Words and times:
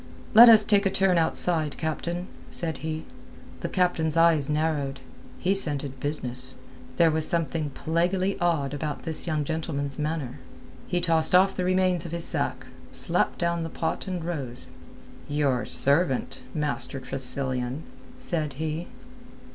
"Let 0.33 0.49
us 0.49 0.65
take 0.65 0.87
a 0.87 0.89
turn 0.89 1.19
outside, 1.19 1.77
captain," 1.77 2.25
said 2.49 2.79
he. 2.79 3.05
The 3.59 3.69
captain's 3.69 4.17
eyes 4.17 4.49
narrowed. 4.49 4.99
He 5.37 5.53
scented 5.53 5.99
business. 5.99 6.55
There 6.97 7.11
was 7.11 7.27
something 7.27 7.69
plaguily 7.69 8.35
odd 8.39 8.73
about 8.73 9.03
this 9.03 9.27
young 9.27 9.43
gentleman's 9.43 9.99
manner. 9.99 10.39
He 10.87 11.01
tossed 11.01 11.35
off 11.35 11.55
the 11.55 11.65
remains 11.65 12.07
of 12.07 12.13
his 12.13 12.25
sack, 12.25 12.65
slapped 12.89 13.37
down 13.37 13.61
the 13.61 13.69
pot 13.69 14.07
and 14.07 14.25
rose. 14.25 14.69
"Your 15.29 15.67
servant, 15.67 16.41
Master 16.55 16.99
Tressilian," 16.99 17.83
said 18.17 18.53
he. 18.53 18.87